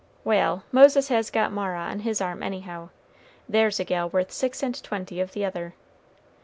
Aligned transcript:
Wal', 0.23 0.63
Moses 0.71 1.09
has 1.09 1.29
got 1.29 1.51
Mara 1.53 1.77
on 1.79 1.99
his 1.99 2.21
arm 2.21 2.41
anyhow; 2.41 2.89
there's 3.47 3.79
a 3.79 3.83
gal 3.83 4.09
worth 4.09 4.31
six 4.31 4.63
and 4.63 4.81
twenty 4.81 5.19
of 5.19 5.33
the 5.33 5.45
other. 5.45 5.75